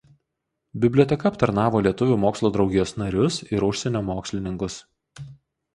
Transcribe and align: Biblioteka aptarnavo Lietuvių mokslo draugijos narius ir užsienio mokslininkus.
Biblioteka 0.85 1.27
aptarnavo 1.31 1.81
Lietuvių 1.89 2.17
mokslo 2.23 2.51
draugijos 2.57 2.95
narius 3.03 3.39
ir 3.55 3.69
užsienio 3.73 4.05
mokslininkus. 4.13 4.85